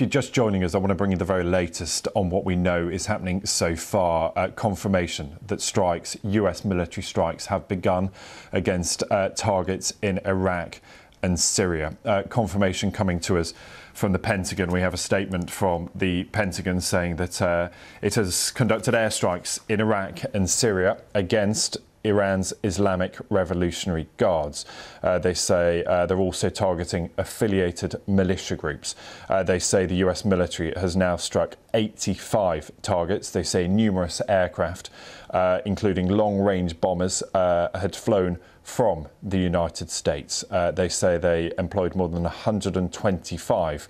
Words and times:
if 0.00 0.04
you're 0.04 0.22
just 0.22 0.32
joining 0.32 0.64
us, 0.64 0.74
I 0.74 0.78
want 0.78 0.88
to 0.88 0.94
bring 0.94 1.10
you 1.10 1.18
the 1.18 1.26
very 1.26 1.44
latest 1.44 2.08
on 2.14 2.30
what 2.30 2.46
we 2.46 2.56
know 2.56 2.88
is 2.88 3.04
happening 3.04 3.44
so 3.44 3.76
far. 3.76 4.32
Uh, 4.34 4.48
confirmation 4.48 5.36
that 5.46 5.60
strikes, 5.60 6.16
US 6.22 6.64
military 6.64 7.02
strikes, 7.02 7.44
have 7.44 7.68
begun 7.68 8.10
against 8.50 9.02
uh, 9.10 9.28
targets 9.28 9.92
in 10.00 10.18
Iraq 10.24 10.80
and 11.22 11.38
Syria. 11.38 11.98
Uh, 12.06 12.22
confirmation 12.30 12.90
coming 12.90 13.20
to 13.20 13.36
us 13.36 13.52
from 13.92 14.12
the 14.12 14.18
Pentagon. 14.18 14.70
We 14.70 14.80
have 14.80 14.94
a 14.94 14.96
statement 14.96 15.50
from 15.50 15.90
the 15.94 16.24
Pentagon 16.24 16.80
saying 16.80 17.16
that 17.16 17.42
uh, 17.42 17.68
it 18.00 18.14
has 18.14 18.52
conducted 18.52 18.94
airstrikes 18.94 19.60
in 19.68 19.82
Iraq 19.82 20.20
and 20.32 20.48
Syria 20.48 20.96
against 21.12 21.76
Iran's 22.04 22.52
Islamic 22.62 23.16
Revolutionary 23.28 24.08
Guards. 24.16 24.64
Uh, 25.02 25.18
they 25.18 25.34
say 25.34 25.84
uh, 25.84 26.06
they're 26.06 26.18
also 26.18 26.48
targeting 26.48 27.10
affiliated 27.18 27.96
militia 28.06 28.56
groups. 28.56 28.94
Uh, 29.28 29.42
they 29.42 29.58
say 29.58 29.86
the 29.86 29.96
US 29.96 30.24
military 30.24 30.72
has 30.76 30.96
now 30.96 31.16
struck 31.16 31.56
85 31.74 32.70
targets. 32.82 33.30
They 33.30 33.42
say 33.42 33.68
numerous 33.68 34.22
aircraft, 34.28 34.90
uh, 35.30 35.60
including 35.64 36.08
long 36.08 36.38
range 36.38 36.80
bombers, 36.80 37.22
uh, 37.34 37.68
had 37.74 37.94
flown 37.94 38.38
from 38.62 39.08
the 39.22 39.38
United 39.38 39.90
States. 39.90 40.44
Uh, 40.50 40.70
they 40.70 40.88
say 40.88 41.18
they 41.18 41.52
employed 41.58 41.94
more 41.94 42.08
than 42.08 42.22
125 42.22 43.88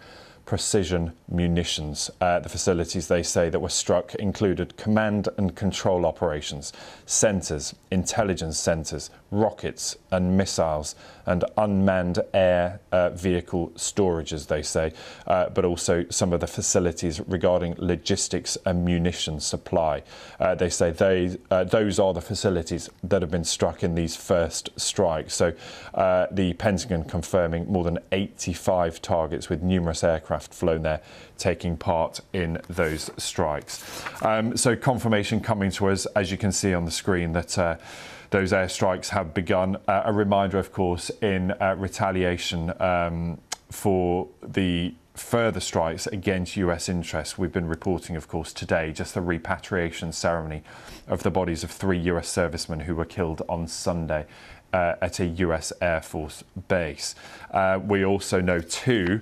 precision 0.50 1.12
munitions. 1.28 2.10
Uh, 2.20 2.40
the 2.40 2.48
facilities 2.48 3.06
they 3.06 3.22
say 3.22 3.48
that 3.48 3.60
were 3.60 3.68
struck 3.68 4.16
included 4.16 4.76
command 4.76 5.28
and 5.38 5.54
control 5.54 6.04
operations, 6.04 6.72
centres, 7.06 7.72
intelligence 7.92 8.58
centres, 8.58 9.10
rockets 9.30 9.96
and 10.10 10.36
missiles, 10.36 10.96
and 11.26 11.44
unmanned 11.56 12.18
air 12.34 12.80
uh, 12.90 13.10
vehicle 13.10 13.70
storages, 13.76 14.48
they 14.48 14.62
say, 14.62 14.92
uh, 15.28 15.48
but 15.50 15.64
also 15.64 16.04
some 16.10 16.32
of 16.32 16.40
the 16.40 16.46
facilities 16.48 17.20
regarding 17.28 17.72
logistics 17.78 18.58
and 18.66 18.84
munition 18.84 19.38
supply. 19.38 20.02
Uh, 20.40 20.56
they 20.56 20.68
say 20.68 20.90
they, 20.90 21.36
uh, 21.52 21.62
those 21.62 22.00
are 22.00 22.12
the 22.12 22.20
facilities 22.20 22.90
that 23.04 23.22
have 23.22 23.30
been 23.30 23.44
struck 23.44 23.84
in 23.84 23.94
these 23.94 24.16
first 24.16 24.70
strikes. 24.76 25.32
So 25.34 25.52
uh, 25.94 26.26
the 26.32 26.54
Pentagon 26.54 27.04
confirming 27.04 27.70
more 27.70 27.84
than 27.84 28.00
85 28.10 29.00
targets 29.00 29.48
with 29.48 29.62
numerous 29.62 30.02
aircraft 30.02 30.39
flown 30.48 30.82
there 30.82 31.00
taking 31.38 31.76
part 31.76 32.20
in 32.32 32.60
those 32.68 33.10
strikes. 33.16 34.04
Um, 34.22 34.56
so 34.56 34.76
confirmation 34.76 35.40
coming 35.40 35.70
to 35.72 35.88
us, 35.88 36.06
as 36.16 36.30
you 36.30 36.36
can 36.36 36.52
see 36.52 36.74
on 36.74 36.84
the 36.84 36.90
screen, 36.90 37.32
that 37.32 37.58
uh, 37.58 37.76
those 38.30 38.52
airstrikes 38.52 39.08
have 39.08 39.34
begun. 39.34 39.76
Uh, 39.88 40.02
a 40.04 40.12
reminder, 40.12 40.58
of 40.58 40.72
course, 40.72 41.10
in 41.22 41.52
uh, 41.52 41.74
retaliation 41.76 42.72
um, 42.80 43.38
for 43.70 44.28
the 44.42 44.94
further 45.14 45.60
strikes 45.60 46.06
against 46.06 46.56
US 46.56 46.88
interests. 46.88 47.36
We've 47.36 47.52
been 47.52 47.68
reporting, 47.68 48.16
of 48.16 48.28
course, 48.28 48.52
today 48.52 48.92
just 48.92 49.14
the 49.14 49.20
repatriation 49.20 50.12
ceremony 50.12 50.62
of 51.08 51.22
the 51.22 51.30
bodies 51.30 51.62
of 51.64 51.70
three 51.70 51.98
US 51.98 52.28
servicemen 52.28 52.80
who 52.80 52.94
were 52.94 53.04
killed 53.04 53.42
on 53.48 53.66
Sunday. 53.66 54.26
Uh, 54.72 54.94
at 55.02 55.18
a 55.18 55.26
US 55.26 55.72
Air 55.80 56.00
Force 56.00 56.44
base. 56.68 57.16
Uh, 57.50 57.80
we 57.84 58.04
also 58.04 58.40
know, 58.40 58.60
too, 58.60 59.20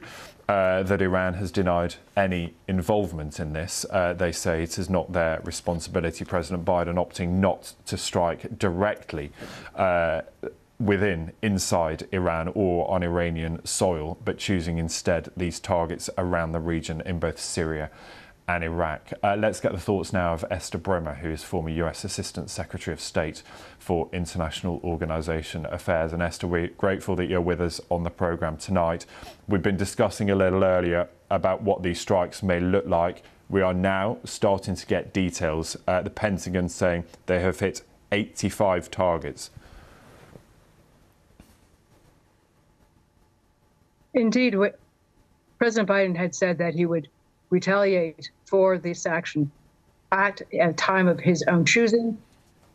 uh, 0.49 0.83
that 0.83 1.03
Iran 1.03 1.35
has 1.35 1.51
denied 1.51 1.97
any 2.17 2.55
involvement 2.67 3.39
in 3.39 3.53
this. 3.53 3.85
Uh, 3.91 4.15
they 4.15 4.33
say 4.33 4.63
it 4.63 4.79
is 4.79 4.89
not 4.89 5.13
their 5.13 5.41
responsibility. 5.45 6.25
President 6.25 6.65
Biden 6.65 6.95
opting 6.95 7.33
not 7.33 7.75
to 7.87 7.99
strike 7.99 8.59
directly 8.59 9.31
uh, 9.75 10.23
within, 10.81 11.33
inside 11.43 12.09
Iran 12.13 12.51
or 12.55 12.91
on 12.91 13.03
Iranian 13.03 13.65
soil, 13.67 14.17
but 14.25 14.39
choosing 14.39 14.79
instead 14.79 15.31
these 15.37 15.61
targets 15.61 16.09
around 16.17 16.53
the 16.53 16.61
region 16.61 17.03
in 17.05 17.19
both 17.19 17.39
Syria 17.39 17.91
and 18.49 18.65
Iraq. 18.65 19.13
Uh, 19.23 19.37
let's 19.39 19.61
get 19.61 19.73
the 19.73 19.79
thoughts 19.79 20.13
now 20.13 20.33
of 20.33 20.45
Esther 20.51 20.79
Brimmer, 20.79 21.15
who 21.15 21.31
is 21.31 21.45
former 21.45 21.69
US 21.69 22.03
Assistant 22.03 22.49
Secretary 22.49 22.95
of 22.95 23.01
State 23.01 23.43
for 23.79 24.09
International 24.13 24.81
Organization 24.83 25.67
Affairs. 25.67 26.15
And 26.15 26.22
Esther, 26.22 26.47
we're 26.47 26.69
grateful 26.69 27.15
that 27.17 27.27
you're 27.27 27.43
with 27.43 27.61
us 27.61 27.78
on 27.91 28.05
the 28.05 28.11
programme 28.11 28.56
tonight. 28.56 29.05
We've 29.47 29.62
been 29.62 29.77
discussing 29.77 30.31
a 30.31 30.34
little 30.34 30.65
earlier 30.65 31.09
about 31.31 31.62
what 31.62 31.83
these 31.83 32.00
strikes 32.00 32.43
may 32.43 32.59
look 32.59 32.87
like. 32.87 33.22
We 33.50 33.61
are 33.61 33.75
now 33.75 34.19
starting 34.25 34.75
to 34.75 34.87
get 34.87 35.12
details. 35.12 35.77
Uh, 35.87 36.01
the 36.01 36.11
Pentagon 36.11 36.71
saying 36.71 37.05
they 37.27 37.41
have 37.41 37.61
hit 37.61 37.83
85 38.11 38.91
targets. 38.91 39.51
Indeed, 44.15 44.56
President 45.59 45.89
Biden 45.89 46.17
had 46.17 46.34
said 46.34 46.59
that 46.59 46.75
he 46.75 46.87
would 46.87 47.09
retaliate 47.50 48.31
for 48.47 48.78
this 48.78 49.06
action 49.06 49.50
at 50.12 50.41
a 50.53 50.72
time 50.72 51.09
of 51.09 51.20
his 51.20 51.42
own 51.44 51.64
choosing 51.64 52.19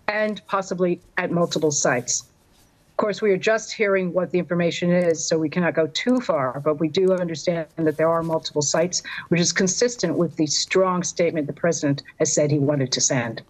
and 0.07 0.45
possibly 0.47 1.01
at 1.17 1.31
multiple 1.31 1.71
sites. 1.71 2.25
Of 2.93 2.97
course, 2.97 3.21
we 3.21 3.31
are 3.31 3.37
just 3.37 3.73
hearing 3.73 4.13
what 4.13 4.29
the 4.29 4.37
information 4.37 4.91
is, 4.91 5.25
so 5.25 5.37
we 5.37 5.49
cannot 5.49 5.73
go 5.73 5.87
too 5.87 6.19
far, 6.19 6.59
but 6.59 6.75
we 6.79 6.87
do 6.87 7.11
understand 7.13 7.65
that 7.75 7.97
there 7.97 8.07
are 8.07 8.21
multiple 8.21 8.61
sites, 8.61 9.01
which 9.29 9.41
is 9.41 9.51
consistent 9.51 10.15
with 10.15 10.35
the 10.35 10.45
strong 10.45 11.01
statement 11.01 11.47
the 11.47 11.53
president 11.53 12.03
has 12.19 12.31
said 12.31 12.51
he 12.51 12.59
wanted 12.59 12.91
to 12.91 13.01
send. 13.01 13.41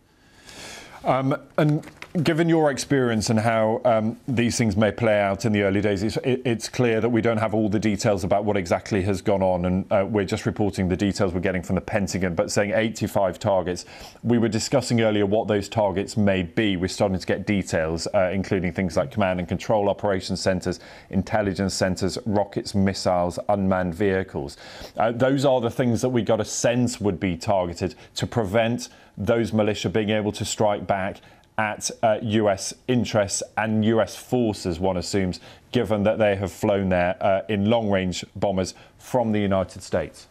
Um, 1.04 1.36
and 1.58 1.86
given 2.22 2.48
your 2.48 2.70
experience 2.70 3.32
and 3.32 3.40
how 3.40 3.82
um, 3.86 4.20
these 4.28 4.56
things 4.56 4.78
may 4.78 4.92
play 4.92 5.20
out 5.20 5.46
in 5.46 5.52
the 5.52 5.64
early 5.64 5.82
days, 5.82 6.04
it's, 6.04 6.18
it, 6.18 6.42
it's, 6.46 6.70
clear 6.70 7.02
that 7.02 7.10
we 7.10 7.22
don't 7.22 7.38
have 7.38 7.56
all 7.56 7.70
the 7.70 7.80
details 7.80 8.24
about 8.24 8.46
what 8.46 8.56
exactly 8.56 9.02
has 9.02 9.22
gone 9.22 9.42
on, 9.42 9.66
and 9.66 9.92
uh, 9.92 10.06
we're 10.08 10.26
just 10.26 10.46
reporting 10.46 10.88
the 10.88 10.96
details 10.96 11.34
we're 11.34 11.40
getting 11.40 11.64
from 11.64 11.76
the 11.76 11.82
Pentagon. 11.82 12.36
But 12.36 12.52
saying 12.52 12.72
85 12.74 13.40
targets, 13.40 13.86
we 14.22 14.38
were 14.38 14.48
discussing 14.48 15.02
earlier 15.02 15.26
what 15.26 15.48
those 15.48 15.68
targets 15.68 16.16
may 16.16 16.44
be. 16.44 16.78
We're 16.78 16.88
starting 16.88 17.18
to 17.18 17.26
get 17.26 17.48
details, 17.48 18.08
uh, 18.14 18.30
including 18.32 18.74
things 18.74 18.96
like 18.96 19.12
command 19.12 19.40
and 19.40 19.50
control 19.50 19.90
operation 19.90 20.38
centres, 20.38 20.80
intelligence 21.10 21.74
centres, 21.74 22.20
rockets, 22.26 22.76
missiles, 22.76 23.40
unmanned 23.50 23.96
vehicles. 23.96 24.58
Uh, 24.98 25.12
those 25.12 25.46
are 25.46 25.62
the 25.62 25.72
things 25.72 26.02
that 26.02 26.10
we 26.10 26.22
got 26.22 26.40
a 26.40 26.46
sense 26.46 27.02
would 27.02 27.20
be 27.20 27.38
targeted 27.38 27.96
to 28.16 28.28
prevent 28.28 28.90
those 29.18 29.52
militia 29.52 29.90
being 29.90 30.10
able 30.10 30.32
to 30.32 30.46
strike 30.46 30.86
back 30.88 31.18
at 31.58 31.92
uh, 32.02 32.18
US 32.22 32.74
interests 32.88 33.44
and 33.58 33.86
US 33.86 34.16
forces, 34.16 34.80
one 34.80 34.98
assumes, 34.98 35.40
given 35.72 36.04
that 36.04 36.18
they 36.18 36.36
have 36.36 36.52
flown 36.52 36.90
there 36.90 37.16
uh, 37.22 37.42
in 37.50 37.70
long 37.70 37.90
range 37.90 38.26
bombers 38.36 38.74
from 38.98 39.32
the 39.32 39.40
United 39.40 39.84
States? 39.84 40.28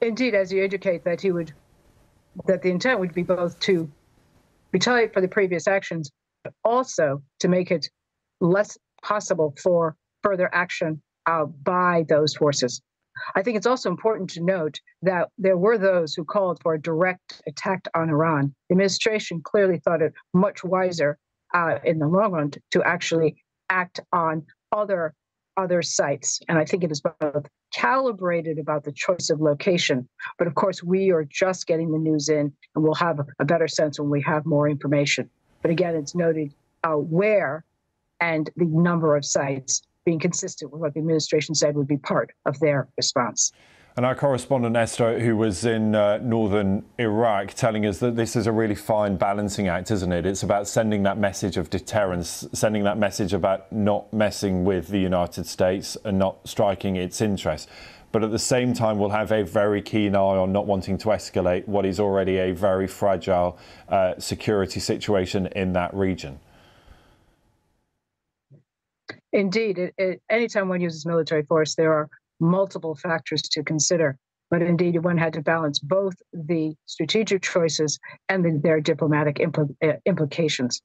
Indeed, 0.00 0.34
as 0.34 0.52
you 0.52 0.62
indicate, 0.62 1.04
that 1.04 1.20
he 1.20 1.32
would, 1.32 1.52
that 2.46 2.62
the 2.62 2.70
intent 2.70 3.00
would 3.00 3.14
be 3.14 3.22
both 3.22 3.58
to 3.60 3.90
retaliate 4.72 5.14
for 5.14 5.20
the 5.20 5.28
previous 5.28 5.66
actions, 5.66 6.10
but 6.44 6.52
also 6.64 7.22
to 7.40 7.48
make 7.48 7.70
it 7.70 7.88
less 8.40 8.76
possible 9.02 9.54
for 9.62 9.96
further 10.22 10.50
action 10.52 11.00
uh, 11.26 11.44
by 11.44 12.04
those 12.08 12.34
forces. 12.34 12.82
I 13.34 13.42
think 13.42 13.56
it's 13.56 13.66
also 13.66 13.90
important 13.90 14.30
to 14.30 14.42
note 14.42 14.80
that 15.02 15.28
there 15.38 15.56
were 15.56 15.78
those 15.78 16.14
who 16.14 16.24
called 16.24 16.60
for 16.62 16.74
a 16.74 16.80
direct 16.80 17.42
attack 17.46 17.86
on 17.94 18.10
Iran. 18.10 18.54
The 18.68 18.74
administration 18.74 19.40
clearly 19.42 19.78
thought 19.78 20.02
it 20.02 20.12
much 20.34 20.64
wiser 20.64 21.18
uh, 21.54 21.78
in 21.84 21.98
the 21.98 22.08
long 22.08 22.32
run 22.32 22.52
to 22.72 22.82
actually 22.82 23.36
act 23.70 24.00
on 24.12 24.44
other 24.72 25.14
other 25.56 25.80
sites. 25.80 26.38
And 26.48 26.58
I 26.58 26.66
think 26.66 26.84
it 26.84 26.92
is 26.92 27.00
both 27.00 27.46
calibrated 27.72 28.58
about 28.58 28.84
the 28.84 28.92
choice 28.92 29.30
of 29.30 29.40
location. 29.40 30.06
But 30.36 30.46
of 30.46 30.54
course, 30.54 30.82
we 30.82 31.10
are 31.10 31.24
just 31.24 31.66
getting 31.66 31.92
the 31.92 31.98
news 31.98 32.28
in, 32.28 32.52
and 32.74 32.84
we'll 32.84 32.94
have 32.94 33.20
a 33.38 33.44
better 33.44 33.66
sense 33.66 33.98
when 33.98 34.10
we 34.10 34.20
have 34.22 34.44
more 34.44 34.68
information. 34.68 35.30
But 35.62 35.70
again, 35.70 35.94
it's 35.94 36.14
noted 36.14 36.52
uh, 36.84 36.92
where 36.92 37.64
and 38.20 38.50
the 38.56 38.66
number 38.66 39.16
of 39.16 39.24
sites 39.24 39.82
being 40.06 40.18
consistent 40.18 40.72
with 40.72 40.80
what 40.80 40.94
the 40.94 41.00
administration 41.00 41.54
said 41.54 41.76
would 41.76 41.88
be 41.88 41.98
part 41.98 42.30
of 42.46 42.58
their 42.60 42.88
response. 42.96 43.52
And 43.96 44.04
our 44.04 44.14
correspondent 44.14 44.76
Esther, 44.76 45.18
who 45.18 45.36
was 45.36 45.64
in 45.64 45.94
uh, 45.94 46.18
northern 46.18 46.84
Iraq, 46.98 47.54
telling 47.54 47.86
us 47.86 47.98
that 48.00 48.14
this 48.14 48.36
is 48.36 48.46
a 48.46 48.52
really 48.52 48.74
fine 48.74 49.16
balancing 49.16 49.68
act, 49.68 49.90
isn't 49.90 50.12
it? 50.12 50.26
It's 50.26 50.42
about 50.42 50.68
sending 50.68 51.02
that 51.04 51.18
message 51.18 51.56
of 51.56 51.70
deterrence, 51.70 52.46
sending 52.52 52.84
that 52.84 52.98
message 52.98 53.32
about 53.32 53.72
not 53.72 54.12
messing 54.12 54.64
with 54.64 54.88
the 54.88 54.98
United 54.98 55.46
States 55.46 55.96
and 56.04 56.18
not 56.18 56.46
striking 56.46 56.96
its 56.96 57.22
interests. 57.22 57.68
But 58.12 58.22
at 58.22 58.30
the 58.30 58.38
same 58.38 58.74
time, 58.74 58.98
we'll 58.98 59.08
have 59.10 59.32
a 59.32 59.42
very 59.42 59.80
keen 59.80 60.14
eye 60.14 60.18
on 60.18 60.52
not 60.52 60.66
wanting 60.66 60.98
to 60.98 61.08
escalate 61.08 61.66
what 61.66 61.86
is 61.86 61.98
already 61.98 62.36
a 62.36 62.52
very 62.52 62.86
fragile 62.86 63.58
uh, 63.88 64.14
security 64.18 64.78
situation 64.78 65.46
in 65.48 65.72
that 65.72 65.92
region. 65.94 66.38
Indeed, 69.36 69.76
it, 69.76 69.94
it, 69.98 70.22
anytime 70.30 70.70
one 70.70 70.80
uses 70.80 71.04
military 71.04 71.42
force, 71.42 71.74
there 71.74 71.92
are 71.92 72.08
multiple 72.40 72.94
factors 72.94 73.42
to 73.42 73.62
consider. 73.62 74.16
But 74.48 74.62
indeed, 74.62 74.96
one 75.04 75.18
had 75.18 75.34
to 75.34 75.42
balance 75.42 75.78
both 75.78 76.14
the 76.32 76.74
strategic 76.86 77.42
choices 77.42 77.98
and 78.30 78.42
the, 78.42 78.58
their 78.62 78.80
diplomatic 78.80 79.36
impl- 79.36 79.76
uh, 79.84 79.98
implications. 80.06 80.80